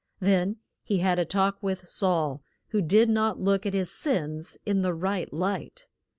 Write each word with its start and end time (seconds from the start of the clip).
Then 0.19 0.57
he 0.81 0.97
had 0.97 1.19
a 1.19 1.25
talk 1.25 1.61
with 1.61 1.87
Saul, 1.87 2.41
who 2.69 2.81
did 2.81 3.07
not 3.07 3.39
look 3.39 3.67
at 3.67 3.75
his 3.75 3.91
sins 3.95 4.57
in 4.65 4.81
the 4.81 4.95
right 4.95 5.31
light. 5.31 5.85